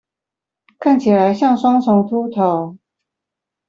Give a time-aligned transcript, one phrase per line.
[0.79, 2.75] 看起來像雙重禿頭